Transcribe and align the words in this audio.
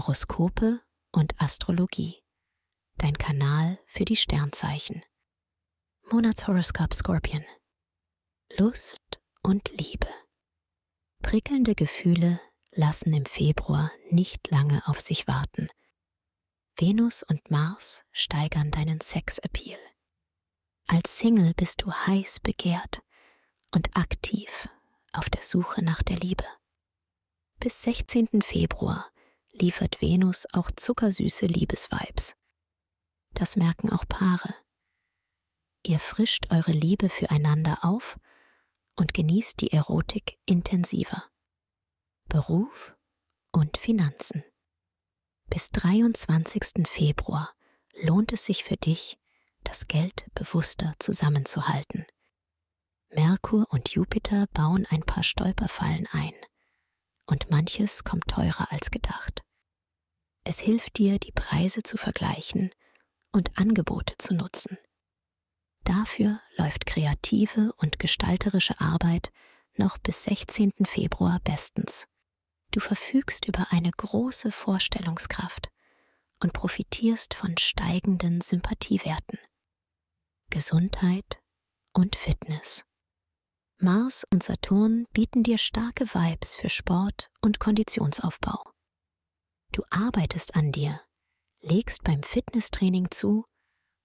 Horoskope 0.00 0.80
und 1.12 1.38
Astrologie. 1.38 2.22
Dein 2.96 3.18
Kanal 3.18 3.78
für 3.86 4.06
die 4.06 4.16
Sternzeichen. 4.16 5.02
Monatshoroskop 6.10 6.94
Scorpion. 6.94 7.44
Lust 8.56 9.20
und 9.42 9.68
Liebe. 9.78 10.08
Prickelnde 11.20 11.74
Gefühle 11.74 12.40
lassen 12.70 13.12
im 13.12 13.26
Februar 13.26 13.92
nicht 14.08 14.50
lange 14.50 14.82
auf 14.86 15.00
sich 15.00 15.28
warten. 15.28 15.68
Venus 16.78 17.22
und 17.22 17.50
Mars 17.50 18.04
steigern 18.10 18.70
deinen 18.70 19.02
Sexappeal. 19.02 19.78
Als 20.86 21.18
Single 21.18 21.52
bist 21.52 21.82
du 21.82 21.92
heiß 21.92 22.40
begehrt 22.40 23.02
und 23.70 23.94
aktiv 23.98 24.66
auf 25.12 25.28
der 25.28 25.42
Suche 25.42 25.84
nach 25.84 26.02
der 26.02 26.16
Liebe. 26.16 26.44
Bis 27.58 27.82
16. 27.82 28.40
Februar 28.40 29.10
liefert 29.52 30.00
Venus 30.00 30.46
auch 30.52 30.70
zuckersüße 30.70 31.46
Liebesvibes. 31.46 32.36
Das 33.34 33.56
merken 33.56 33.90
auch 33.90 34.06
Paare. 34.08 34.54
Ihr 35.84 35.98
frischt 35.98 36.50
eure 36.50 36.72
Liebe 36.72 37.08
füreinander 37.08 37.84
auf 37.84 38.18
und 38.96 39.14
genießt 39.14 39.60
die 39.60 39.72
Erotik 39.72 40.38
intensiver. 40.44 41.24
Beruf 42.28 42.94
und 43.50 43.76
Finanzen. 43.78 44.44
Bis 45.48 45.70
23. 45.70 46.86
Februar 46.86 47.54
lohnt 48.02 48.32
es 48.32 48.46
sich 48.46 48.62
für 48.62 48.76
dich, 48.76 49.18
das 49.64 49.88
Geld 49.88 50.26
bewusster 50.34 50.92
zusammenzuhalten. 50.98 52.06
Merkur 53.08 53.66
und 53.70 53.90
Jupiter 53.90 54.46
bauen 54.48 54.86
ein 54.90 55.02
paar 55.02 55.24
Stolperfallen 55.24 56.06
ein 56.12 56.34
und 57.30 57.50
manches 57.50 58.04
kommt 58.04 58.26
teurer 58.28 58.70
als 58.72 58.90
gedacht. 58.90 59.42
Es 60.44 60.58
hilft 60.58 60.98
dir, 60.98 61.18
die 61.18 61.32
Preise 61.32 61.82
zu 61.82 61.96
vergleichen 61.96 62.70
und 63.32 63.56
Angebote 63.58 64.16
zu 64.18 64.34
nutzen. 64.34 64.78
Dafür 65.84 66.40
läuft 66.56 66.86
kreative 66.86 67.72
und 67.76 67.98
gestalterische 67.98 68.80
Arbeit 68.80 69.30
noch 69.76 69.98
bis 69.98 70.24
16. 70.24 70.72
Februar 70.84 71.40
bestens. 71.44 72.06
Du 72.72 72.80
verfügst 72.80 73.46
über 73.46 73.68
eine 73.70 73.90
große 73.90 74.52
Vorstellungskraft 74.52 75.68
und 76.40 76.52
profitierst 76.52 77.34
von 77.34 77.56
steigenden 77.58 78.40
Sympathiewerten. 78.40 79.38
Gesundheit 80.50 81.40
und 81.92 82.16
Fitness. 82.16 82.84
Mars 83.82 84.26
und 84.30 84.42
Saturn 84.42 85.06
bieten 85.12 85.42
dir 85.42 85.56
starke 85.56 86.04
Vibes 86.12 86.54
für 86.54 86.68
Sport 86.68 87.30
und 87.40 87.60
Konditionsaufbau. 87.60 88.70
Du 89.72 89.82
arbeitest 89.90 90.54
an 90.54 90.70
dir, 90.70 91.00
legst 91.60 92.04
beim 92.04 92.22
Fitnesstraining 92.22 93.10
zu 93.10 93.44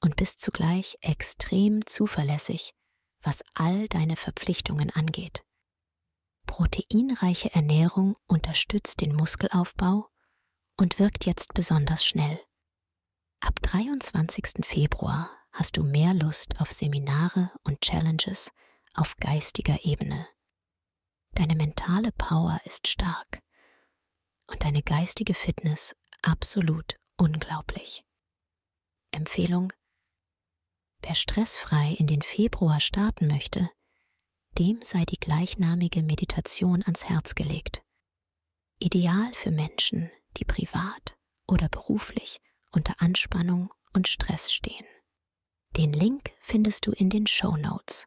und 0.00 0.16
bist 0.16 0.40
zugleich 0.40 0.96
extrem 1.02 1.84
zuverlässig, 1.84 2.72
was 3.22 3.42
all 3.54 3.88
deine 3.88 4.16
Verpflichtungen 4.16 4.90
angeht. 4.90 5.42
Proteinreiche 6.46 7.52
Ernährung 7.54 8.16
unterstützt 8.26 9.02
den 9.02 9.14
Muskelaufbau 9.14 10.08
und 10.78 10.98
wirkt 10.98 11.26
jetzt 11.26 11.52
besonders 11.52 12.06
schnell. 12.06 12.40
Ab 13.40 13.60
23. 13.62 14.64
Februar 14.64 15.30
hast 15.52 15.76
du 15.76 15.84
mehr 15.84 16.14
Lust 16.14 16.58
auf 16.60 16.72
Seminare 16.72 17.52
und 17.64 17.80
Challenges 17.82 18.50
auf 18.94 19.16
geistiger 19.16 19.84
Ebene. 19.84 20.26
Deine 21.32 21.54
mentale 21.54 22.12
Power 22.12 22.60
ist 22.64 22.88
stark 22.88 23.40
und 24.46 24.64
deine 24.64 24.82
geistige 24.82 25.34
Fitness 25.34 25.94
absolut 26.22 26.96
unglaublich. 27.16 28.04
Empfehlung 29.12 29.72
Wer 31.02 31.14
stressfrei 31.14 31.92
in 31.92 32.06
den 32.06 32.22
Februar 32.22 32.80
starten 32.80 33.28
möchte, 33.28 33.70
dem 34.58 34.82
sei 34.82 35.04
die 35.04 35.18
gleichnamige 35.18 36.02
Meditation 36.02 36.82
ans 36.82 37.04
Herz 37.04 37.34
gelegt. 37.34 37.82
Ideal 38.80 39.32
für 39.34 39.50
Menschen, 39.50 40.10
die 40.36 40.44
privat 40.44 41.16
oder 41.46 41.68
beruflich 41.68 42.40
unter 42.72 42.94
Anspannung 42.98 43.72
und 43.92 44.08
Stress 44.08 44.52
stehen. 44.52 44.86
Den 45.76 45.92
Link 45.92 46.32
findest 46.40 46.86
du 46.86 46.92
in 46.92 47.10
den 47.10 47.26
Show 47.26 47.56
Notes. 47.56 48.06